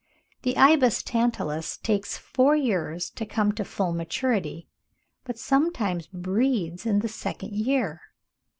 [0.41, 4.67] The Ibis tantalus takes four years to come to full maturity,
[5.25, 8.05] but sometimes breeds in the second year (vol.